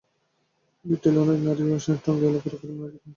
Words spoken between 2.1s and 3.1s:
এলাকায় আখেরি মোনাজাতে অংশ নিতে।